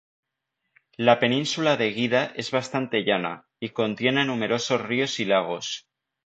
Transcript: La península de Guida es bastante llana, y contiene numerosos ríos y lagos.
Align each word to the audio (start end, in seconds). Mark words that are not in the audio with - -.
La 1.09 1.13
península 1.23 1.75
de 1.81 1.89
Guida 1.91 2.23
es 2.35 2.49
bastante 2.49 3.03
llana, 3.03 3.45
y 3.59 3.69
contiene 3.69 4.25
numerosos 4.25 4.81
ríos 4.81 5.19
y 5.19 5.25
lagos. 5.25 5.85